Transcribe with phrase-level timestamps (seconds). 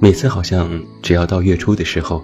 [0.00, 2.22] 每次好像只要到月初的时候，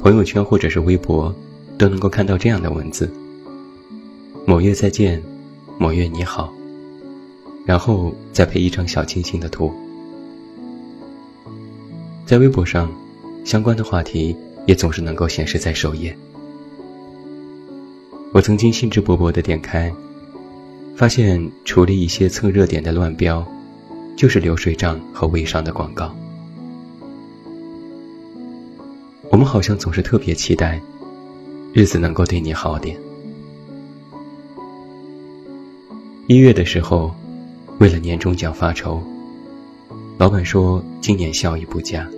[0.00, 1.34] 朋友圈或者是微博，
[1.76, 3.12] 都能够看到这样的文字
[4.46, 5.20] ：“某月再见，
[5.76, 6.52] 某月你好。”
[7.66, 9.72] 然后再配一张小清新的图。
[12.24, 12.88] 在微博上，
[13.44, 16.16] 相关的话题也总是能够显示在首页。
[18.32, 19.92] 我曾经兴致勃勃地点开，
[20.94, 23.44] 发现除了一些蹭热点的乱标，
[24.16, 26.14] 就是流水账和微商的广告。
[29.42, 30.80] 们好像总是特别期待，
[31.72, 32.96] 日子能够对你好点。
[36.28, 37.12] 一月的时候，
[37.80, 39.02] 为了年终奖发愁，
[40.16, 42.08] 老板说今年效益不佳。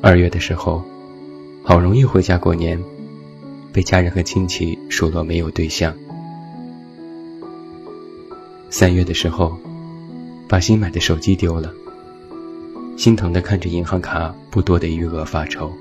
[0.00, 0.80] 二月的时候，
[1.64, 2.80] 好容易回家过年，
[3.72, 5.92] 被家人和亲戚数落没有对象。
[8.70, 9.58] 三月的时候，
[10.46, 11.74] 把新买的手机丢了。
[12.96, 15.72] 心疼的看着银行卡不多的余额发愁。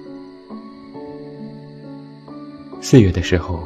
[2.82, 3.60] 四月的时候，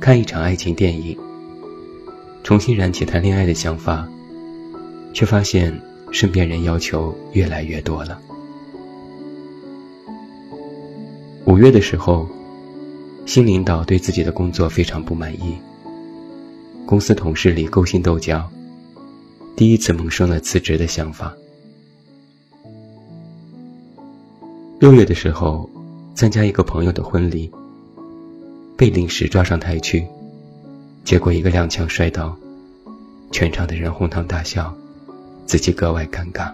[0.00, 1.16] 看一场爱情电影，
[2.42, 4.08] 重新燃起谈恋爱的想法，
[5.12, 5.78] 却发现
[6.10, 8.18] 身边人要求越来越多了。
[11.44, 12.28] 五月的时候，
[13.24, 15.56] 新领导对自己的工作非常不满意，
[16.86, 18.50] 公司同事里勾心斗角，
[19.54, 21.32] 第一次萌生了辞职的想法。
[24.80, 25.68] 六月的时候，
[26.14, 27.50] 参加一个朋友的婚礼，
[28.76, 30.06] 被临时抓上台去，
[31.02, 32.36] 结果一个踉跄摔倒，
[33.32, 34.72] 全场的人哄堂大笑，
[35.46, 36.52] 自己格外尴尬。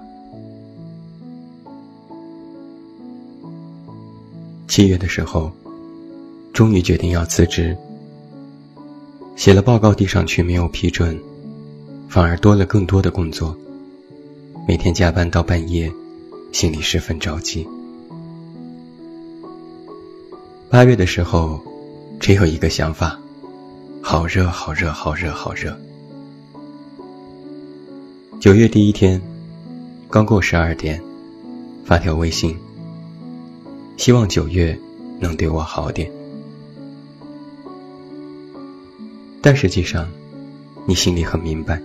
[4.69, 5.53] 七月的时候，
[6.55, 7.77] 终于决定要辞职，
[9.37, 11.21] 写了报告递上去没有批准，
[12.09, 13.55] 反而多了更多的工作，
[14.67, 15.93] 每天加班到半夜，
[16.53, 17.69] 心里十分着急。
[20.75, 21.61] 八月的时候，
[22.19, 23.17] 只有一个想法：
[24.03, 25.79] 好热，好热，好热，好热。
[28.41, 29.23] 九月第一天，
[30.11, 31.01] 刚过十二点，
[31.85, 32.57] 发条微信，
[33.97, 34.77] 希望九月
[35.21, 36.11] 能对我好点。
[39.41, 40.09] 但实际上，
[40.87, 41.81] 你心里很明白，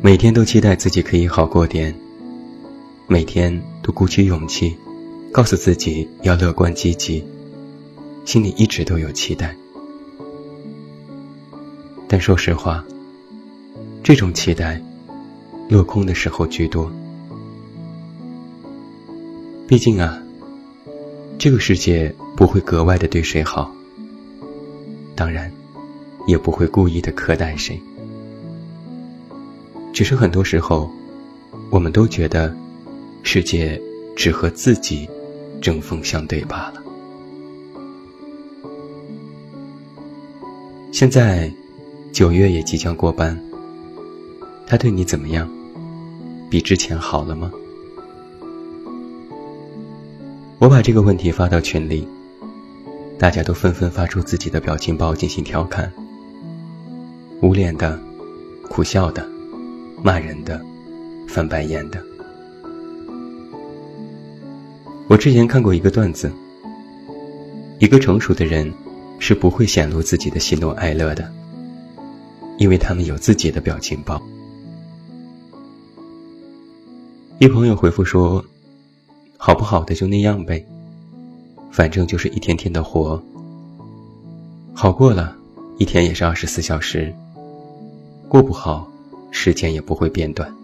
[0.00, 1.94] 每天都期待自己可以好过点，
[3.06, 4.74] 每天都鼓起勇气。
[5.30, 7.24] 告诉自己要乐观积极，
[8.24, 9.54] 心里一直都有期待。
[12.08, 12.82] 但说实话，
[14.02, 14.82] 这种期待
[15.68, 16.90] 落空的时候居多。
[19.66, 20.20] 毕竟啊，
[21.38, 23.70] 这个世界不会格外的对谁好，
[25.14, 25.52] 当然，
[26.26, 27.78] 也不会故意的苛待谁。
[29.92, 30.90] 只是很多时候，
[31.70, 32.56] 我们都觉得
[33.22, 33.80] 世界
[34.16, 35.06] 只和自己。
[35.60, 36.82] 针锋相对罢了。
[40.92, 41.52] 现在，
[42.12, 43.38] 九月也即将过半。
[44.66, 45.48] 他对你怎么样？
[46.50, 47.50] 比之前好了吗？
[50.58, 52.08] 我把这个问题发到群里，
[53.18, 55.92] 大家都纷纷发出自己的表情包进行调侃：
[57.40, 57.98] 无脸的、
[58.68, 59.24] 苦笑的、
[60.02, 60.60] 骂人的、
[61.28, 62.02] 翻白眼的。
[65.08, 66.30] 我之前看过一个段子，
[67.78, 68.70] 一个成熟的人
[69.18, 71.32] 是不会显露自己的喜怒哀乐的，
[72.58, 74.20] 因为他们有自己的表情包。
[77.38, 78.44] 一朋友回复说
[79.38, 80.62] ：“好不好的就那样呗，
[81.70, 83.22] 反正就是一天天的活。
[84.74, 85.34] 好过了，
[85.78, 87.10] 一天也是二十四小时；
[88.28, 88.86] 过不好，
[89.30, 90.54] 时间也不会变短。”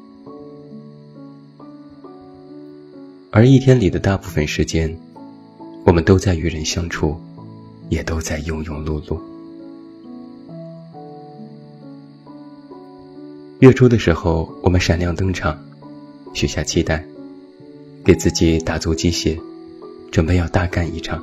[3.37, 4.97] 而一天里的大部分时间，
[5.85, 7.21] 我们都在与人相处，
[7.89, 9.19] 也都在庸庸碌碌。
[13.59, 15.59] 月初的时候，我们闪亮登场，
[16.33, 17.05] 许下期待，
[18.05, 19.37] 给自己打足鸡血，
[20.13, 21.21] 准备要大干一场，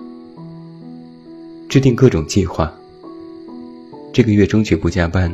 [1.70, 2.74] 制定各种计划。
[4.12, 5.34] 这个月争取不加班，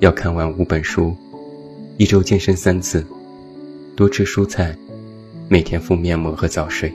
[0.00, 1.16] 要看完五本书，
[1.96, 3.02] 一周健身三次，
[3.96, 4.76] 多吃蔬菜。
[5.48, 6.92] 每天敷面膜和早睡。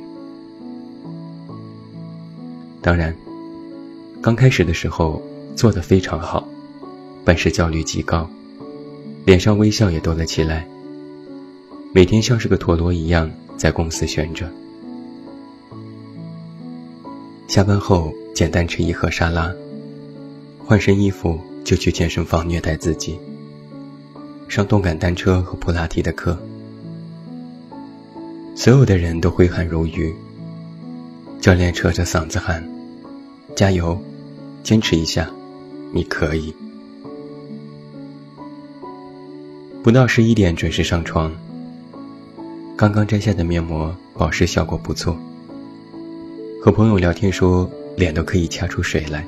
[2.81, 3.15] 当然，
[4.21, 5.21] 刚开始的时候
[5.56, 6.45] 做得非常好，
[7.24, 8.30] 办事效率极高，
[9.25, 10.68] 脸上微笑也多了起来。
[11.94, 14.51] 每天像是个陀螺一样在公司旋着。
[17.48, 19.50] 下班后简单吃一盒沙拉，
[20.65, 23.18] 换身衣服就去健身房虐待自己，
[24.50, 26.38] 上动感单车和普拉提的课。
[28.56, 30.13] 所有的人都挥汗如雨。
[31.39, 32.63] 教练扯着嗓子喊
[33.56, 34.00] ：“加油，
[34.63, 35.30] 坚持一下，
[35.92, 36.53] 你可以。”
[39.81, 41.33] 不到十一点准时上床。
[42.77, 45.18] 刚刚摘下的面膜保湿效果不错。
[46.62, 47.68] 和朋友聊天说
[47.98, 49.25] 脸都可以掐出水来。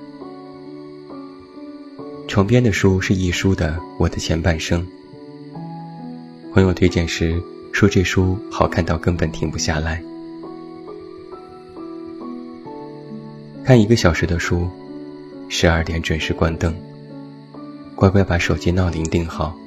[2.28, 4.82] 床边的书是一书的《我的前半生》。
[6.54, 7.42] 朋友推荐时
[7.74, 10.02] 说这书好看到根本停不下来。
[13.66, 14.70] 看一个小时的书，
[15.50, 16.74] 十二点准时关灯，
[17.96, 19.58] 乖乖把手机闹铃定好，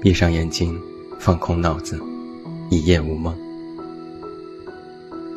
[0.00, 0.80] 闭上眼睛，
[1.18, 2.00] 放空脑子，
[2.70, 3.36] 一夜无梦。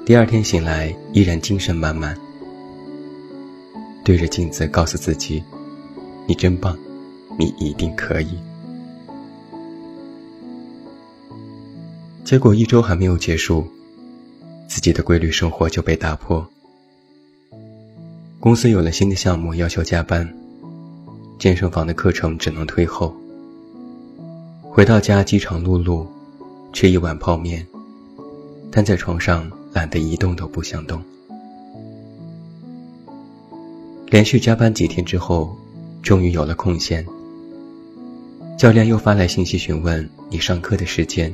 [0.05, 2.15] 第二天醒来依然精神满满，
[4.03, 5.43] 对着镜子告诉自己
[6.27, 6.77] ：“你真棒，
[7.39, 8.37] 你一定可以。”
[12.29, 13.67] 结果一周还没有结束，
[14.67, 16.47] 自己的规律生活就被打破。
[18.39, 20.31] 公司有了新的项目，要求加班，
[21.39, 23.17] 健身房的课程只能推后。
[24.61, 26.05] 回到家饥肠辘辘，
[26.71, 27.65] 吃一碗泡面，
[28.71, 31.01] 瘫在床上懒得一动都不想动。
[34.05, 35.57] 连续加班几天之后，
[36.03, 37.03] 终于有了空闲。
[38.55, 41.33] 教练又发来信息询问你上课的时间，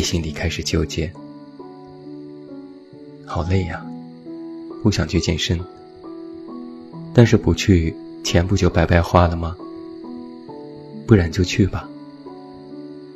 [0.00, 1.12] 你心里开始纠结，
[3.26, 3.84] 好累呀。
[4.82, 5.60] 不想去健身，
[7.12, 7.94] 但是不去，
[8.24, 9.54] 钱不就白白花了吗？
[11.06, 11.86] 不然就去吧。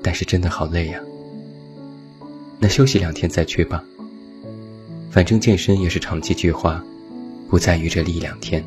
[0.02, 1.00] 但是真的好累呀。
[2.58, 3.82] 那休息两天再去吧。
[5.10, 6.84] 反正健身也是长期计划，
[7.48, 8.62] 不在于这一两天。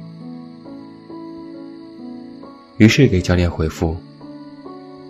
[2.78, 3.96] 于是给教练回复：“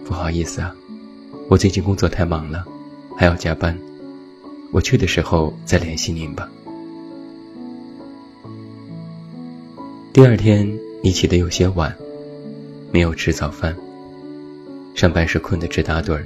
[0.03, 0.75] 不好意思啊，
[1.47, 2.67] 我最近工作太忙了，
[3.17, 3.77] 还要加班。
[4.71, 6.47] 我去的时候再联系您吧。”
[10.13, 10.71] 第二天，
[11.03, 11.95] 你起得有些晚，
[12.91, 13.75] 没有吃早饭。
[14.95, 16.25] 上班时困得直打盹儿，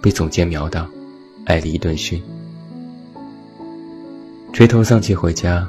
[0.00, 0.88] 被总监瞄到，
[1.44, 2.22] 挨了一顿训。
[4.54, 5.68] 垂头丧气回家，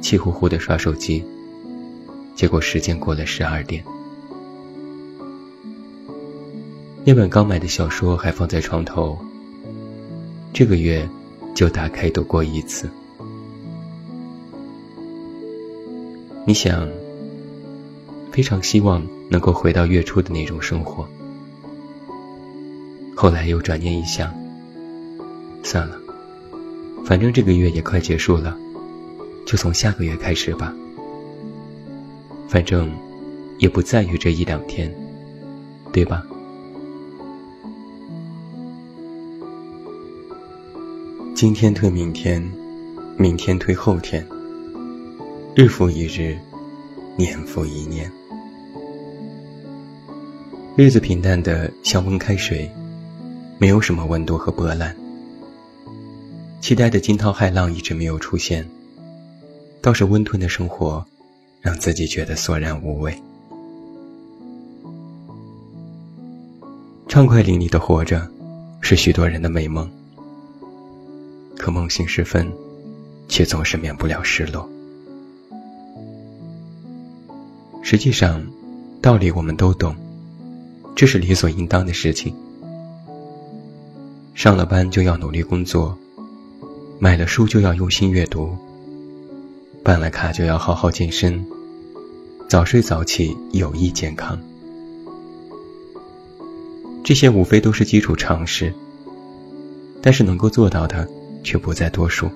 [0.00, 1.22] 气呼呼地刷手机。
[2.34, 3.84] 结果时间过了十二点，
[7.04, 9.18] 那本刚买的小说还放在床头。
[10.52, 11.08] 这个月，
[11.54, 12.88] 就打开读过一次。
[16.44, 16.88] 你想，
[18.32, 21.08] 非常希望能够回到月初的那种生活。
[23.14, 24.32] 后来又转念一想，
[25.62, 25.96] 算了，
[27.04, 28.56] 反正这个月也快结束了，
[29.46, 30.74] 就从下个月开始吧。
[32.48, 32.90] 反正
[33.58, 34.92] 也不在于这一两天，
[35.92, 36.26] 对吧？
[41.40, 42.42] 今天推明天，
[43.16, 44.26] 明天推后天。
[45.54, 46.36] 日复一日，
[47.16, 48.10] 年复一年，
[50.74, 52.68] 日子平淡的像温开水，
[53.56, 54.96] 没有什么温度和波澜。
[56.60, 58.68] 期待的惊涛骇浪一直没有出现，
[59.80, 61.06] 倒是温吞的生活，
[61.60, 63.16] 让自己觉得索然无味。
[67.06, 68.28] 畅快淋漓的活着，
[68.80, 69.88] 是许多人的美梦，
[71.68, 72.50] 可梦醒时分，
[73.28, 74.66] 却总是免不了失落。
[77.82, 78.42] 实际上，
[79.02, 79.94] 道理我们都懂，
[80.96, 82.34] 这是理所应当的事情。
[84.34, 85.94] 上了班就要努力工作，
[86.98, 88.56] 买了书就要用心阅读，
[89.82, 91.44] 办了卡就要好好健身，
[92.48, 94.40] 早睡早起有益健康。
[97.04, 98.72] 这些无非都是基础常识，
[100.00, 101.06] 但是能够做到的
[101.42, 102.30] 却不在多数。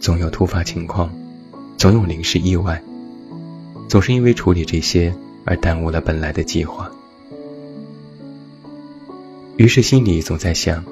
[0.00, 1.12] 总有突发情况，
[1.76, 2.82] 总有临时意外。
[3.88, 5.14] 总是因为处理这些
[5.46, 6.90] 而耽误了本来的计划，
[9.56, 10.84] 于是心里总在想：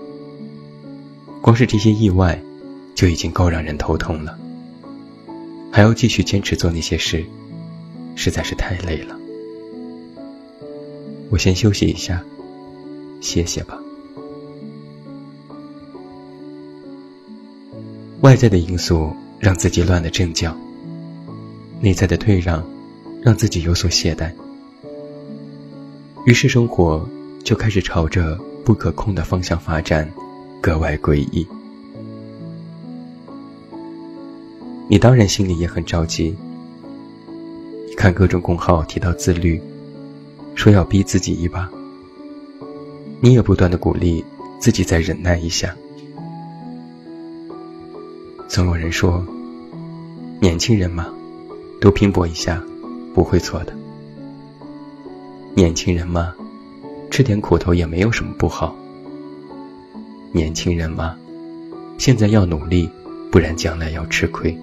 [1.42, 2.40] 光是这些意外，
[2.94, 4.38] 就已经够让人头痛了，
[5.70, 7.22] 还要继续坚持做那些事，
[8.14, 9.14] 实在是太累了。
[11.28, 12.24] 我先休息一下，
[13.20, 13.78] 歇歇吧。
[18.26, 20.52] 外在的因素让自己乱了阵脚，
[21.80, 22.60] 内在的退让
[23.22, 24.32] 让自己有所懈怠，
[26.24, 27.08] 于是生活
[27.44, 30.10] 就开始朝着不可控的方向发展，
[30.60, 31.46] 格外诡异。
[34.88, 36.34] 你当然心里也很着急，
[37.96, 39.62] 看各种公号提到自律，
[40.56, 41.70] 说要逼自己一把，
[43.20, 44.24] 你也不断的鼓励
[44.58, 45.76] 自己再忍耐一下。
[48.56, 49.22] 总有人说，
[50.40, 51.12] 年轻人嘛，
[51.78, 52.58] 多拼搏一下，
[53.14, 53.74] 不会错的。
[55.54, 56.34] 年轻人嘛，
[57.10, 58.74] 吃点苦头也没有什么不好。
[60.32, 61.14] 年轻人嘛，
[61.98, 62.88] 现在要努力，
[63.30, 64.58] 不然将来要吃亏。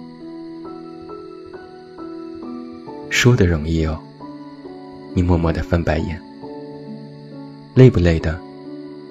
[3.11, 3.99] 说的容易哦，
[5.13, 6.19] 你默默的翻白眼，
[7.75, 8.39] 累不累的？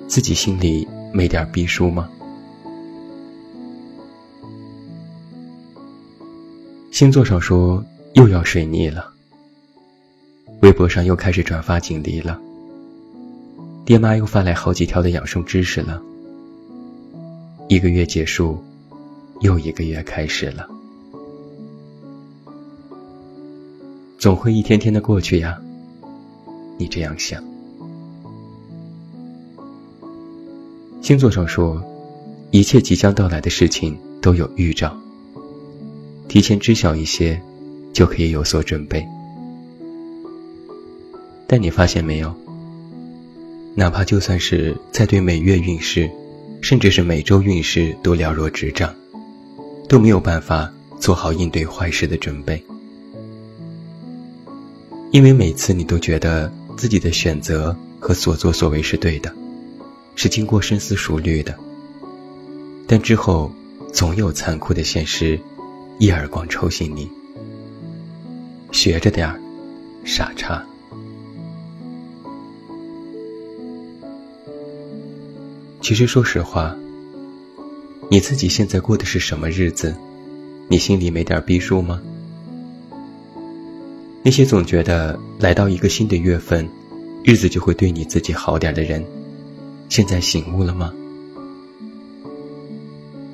[0.08, 2.08] 自己心里没点逼数吗？
[6.92, 7.82] 星座上说
[8.12, 9.10] 又要水逆了，
[10.60, 12.38] 微博上又开始转发锦鲤了，
[13.86, 16.02] 爹妈又发来好几条的养生知识了。
[17.66, 18.62] 一个月结束，
[19.40, 20.68] 又一个月开始了，
[24.18, 25.58] 总会一天天的过去呀。
[26.76, 27.42] 你这样想。
[31.00, 31.82] 星座上说，
[32.50, 34.94] 一切即将到来的事情都有预兆。
[36.32, 37.38] 提前知晓一些，
[37.92, 39.06] 就可以有所准备。
[41.46, 42.34] 但你发现没有？
[43.74, 46.10] 哪怕就算是在对每月运势，
[46.62, 48.94] 甚至是每周运势都了若指掌，
[49.90, 52.64] 都没有办法做好应对坏事的准备。
[55.10, 59.30] 因为每次你都觉得自己的选择和所作所为是对的，
[60.14, 61.54] 是经过深思熟虑的。
[62.86, 63.52] 但之后，
[63.92, 65.38] 总有残酷的现实。
[66.02, 67.08] 一耳光抽醒你，
[68.72, 69.38] 学着点儿，
[70.04, 70.60] 傻叉。
[75.80, 76.76] 其实说实话，
[78.10, 79.94] 你自己现在过的是什么日子？
[80.66, 82.02] 你心里没点逼数吗？
[84.24, 86.68] 那些总觉得来到一个新的月份，
[87.22, 89.06] 日子就会对你自己好点的人，
[89.88, 90.92] 现在醒悟了吗？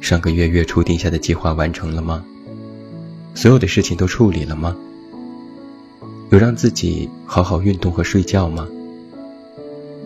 [0.03, 2.23] 上个月月初定下的计划完成了吗？
[3.35, 4.77] 所有的事情都处理了吗？
[6.31, 8.69] 有让自己好好运动和睡觉吗？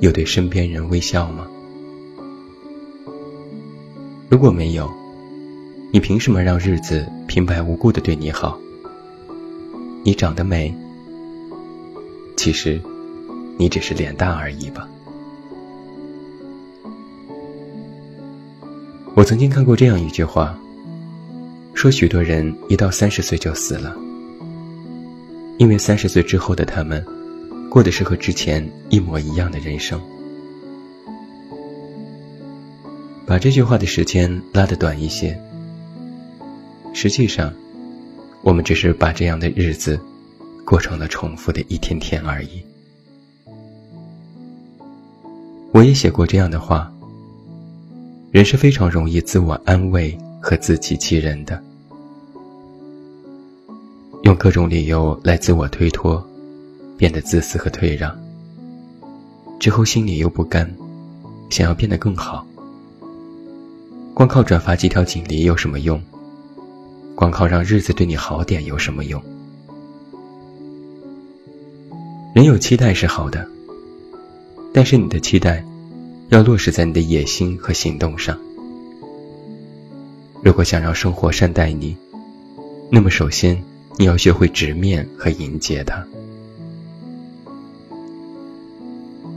[0.01, 1.47] 有对身边人微笑吗？
[4.29, 4.91] 如果没有，
[5.91, 8.59] 你凭什么让日子平白无故的对你好？
[10.05, 10.75] 你长得美，
[12.37, 12.81] 其实
[13.57, 14.89] 你只是脸大而已吧。
[19.15, 20.59] 我曾经看过这样一句话。
[21.83, 23.93] 说许多人一到三十岁就死了，
[25.59, 27.05] 因为三十岁之后的他们，
[27.69, 30.01] 过的是和之前一模一样的人生。
[33.27, 35.37] 把这句话的时间拉得短一些，
[36.95, 37.53] 实际上，
[38.43, 39.99] 我们只是把这样的日子，
[40.65, 42.63] 过成了重复的一天天而已。
[45.73, 46.89] 我也写过这样的话：
[48.31, 51.61] 人是非常容易自我安慰和自欺欺人的。
[54.23, 56.25] 用各种理由来自我推脱，
[56.97, 58.17] 变得自私和退让。
[59.59, 60.73] 之后心里又不甘，
[61.51, 62.47] 想要变得更好。
[64.15, 66.01] 光靠转发几条锦鲤有什么用？
[67.17, 69.21] 光靠让日子对你好点有什么用？
[72.33, 73.45] 人有期待是好的，
[74.73, 75.65] 但是你的期待
[76.29, 78.39] 要落实在你的野心和行动上。
[80.45, 81.97] 如果想让生活善待你，
[82.89, 83.61] 那么首先。
[83.99, 86.05] 你要学会直面和迎接它。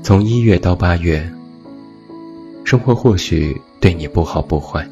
[0.01, 1.29] 从一月到八月，
[2.63, 4.87] 生活或许对你不好不坏。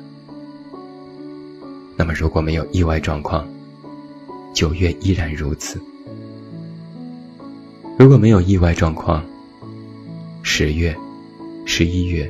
[1.96, 3.48] 那么如果没有意外状况，
[4.54, 5.80] 九月依然如此。
[7.98, 9.24] 如果没有意外状况，
[10.42, 10.96] 十月、
[11.66, 12.30] 十一月、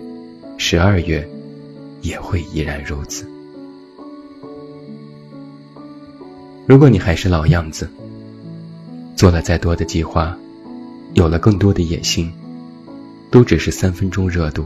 [0.58, 1.28] 十二月
[2.02, 3.26] 也会依然如此。
[6.66, 7.90] 如果你还是老样子，
[9.18, 10.38] 做了再多的计划，
[11.14, 12.32] 有了更多的野心，
[13.30, 14.66] 都只是三分钟热度，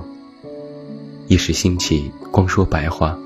[1.28, 3.18] 一时兴起，光说白话。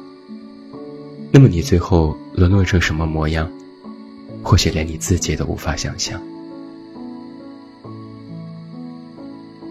[1.31, 3.51] 那么你最后沦落成什么模样，
[4.41, 6.21] 或许连你自己都无法想象。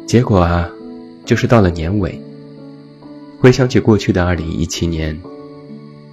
[0.07, 0.69] 结果啊，
[1.25, 2.21] 就是到了年尾，
[3.39, 5.19] 回想起过去的二零一七年，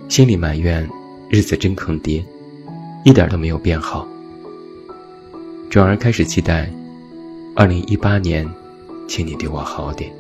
[0.08, 0.90] 心里埋怨
[1.30, 2.24] 日子真坑爹，
[3.08, 4.06] 一点都没有变好，
[5.70, 6.70] 转而开始期待
[7.56, 8.46] 二零一八年，
[9.08, 10.12] 请你对我好点。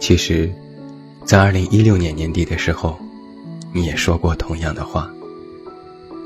[0.00, 0.52] 其实，
[1.24, 2.98] 在二零一六年年底的时候，
[3.72, 5.08] 你也说过同样的话，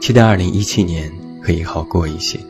[0.01, 1.13] 期待二零一七年
[1.43, 2.41] 可以好过一些，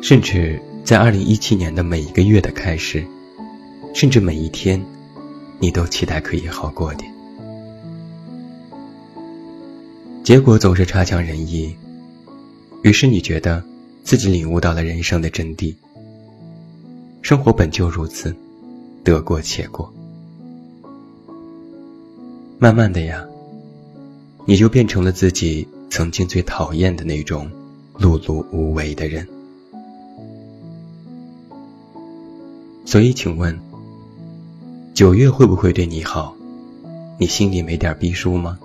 [0.00, 3.04] 甚至在二零一七年的每一个月的开始，
[3.94, 4.80] 甚至每一天，
[5.58, 7.12] 你都期待可以好过点。
[10.24, 11.76] 结果总是差强人意，
[12.80, 13.62] 于是你觉得
[14.04, 15.74] 自己领悟到了人生的真谛，
[17.20, 18.34] 生活本就如此。
[19.04, 19.92] 得过且过，
[22.58, 23.22] 慢慢的呀，
[24.46, 27.50] 你就变成了自己曾经最讨厌的那种
[27.98, 29.28] 碌碌无为的人。
[32.86, 33.60] 所以，请问，
[34.94, 36.34] 九月会不会对你好？
[37.20, 38.58] 你心里没点逼数吗？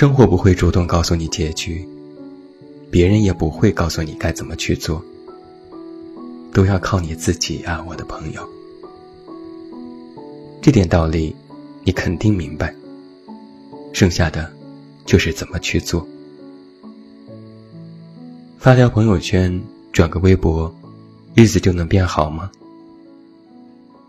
[0.00, 1.86] 生活不会主动告诉你结局，
[2.90, 5.04] 别人也不会告诉你该怎么去做。
[6.54, 8.48] 都要靠你自己啊，我的朋友。
[10.62, 11.36] 这点道理，
[11.84, 12.74] 你肯定明白。
[13.92, 14.50] 剩下的，
[15.04, 16.08] 就是怎么去做。
[18.58, 20.74] 发条朋友圈，转个微博，
[21.34, 22.50] 日子就能变好吗？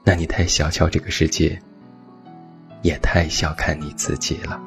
[0.05, 1.61] 那你太小瞧这个世界，
[2.81, 4.57] 也太小看你自己了。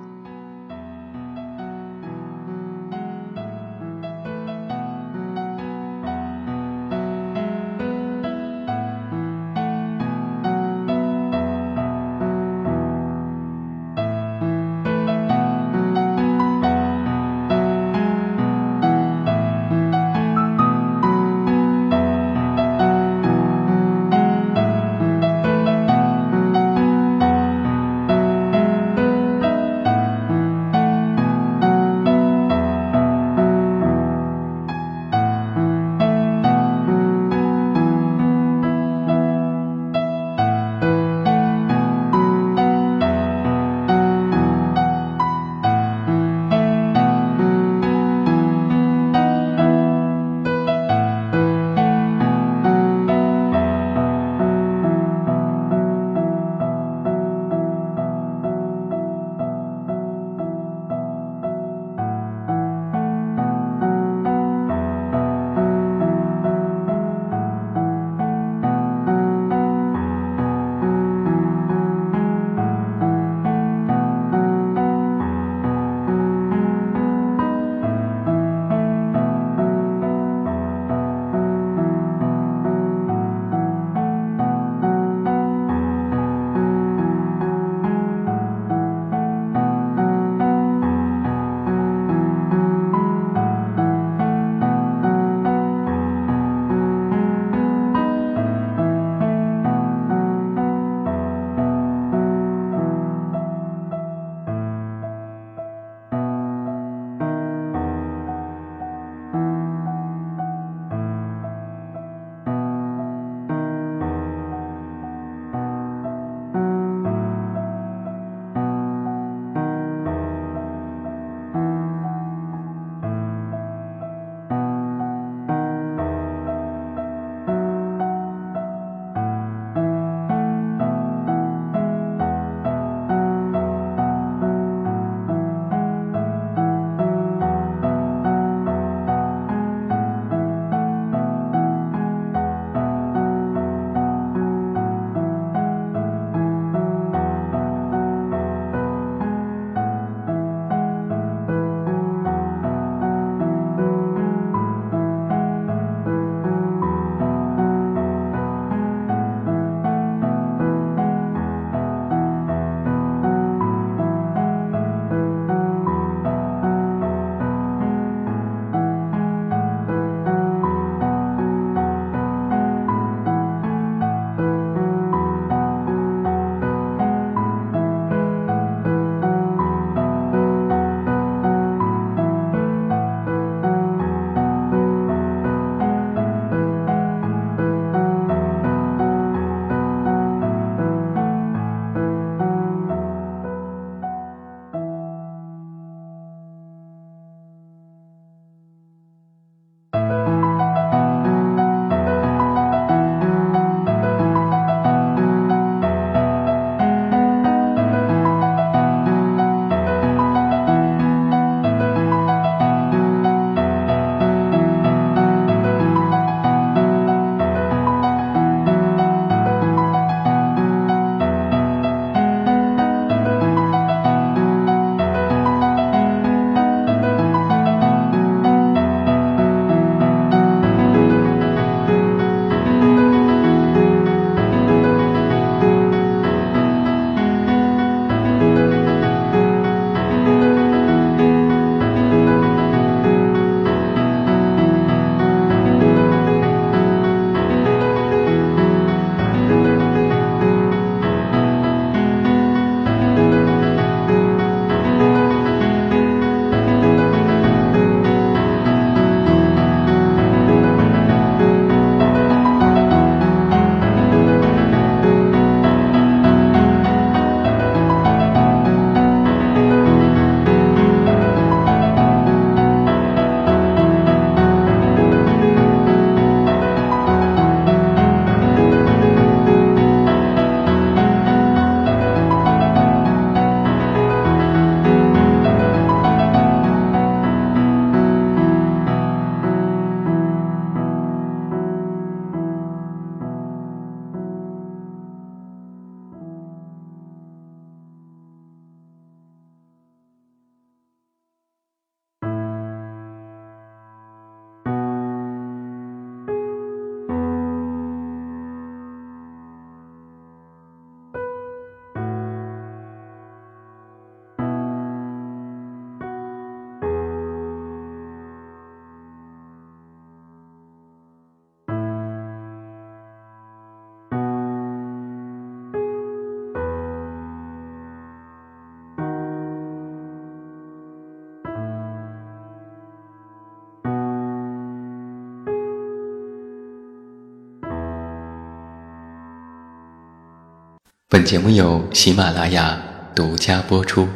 [341.14, 342.76] 本节目由喜马拉雅
[343.14, 344.08] 独家播出。